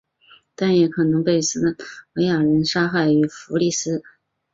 [0.55, 4.01] 但也可能是被斯堪的纳维亚人杀害于福里斯。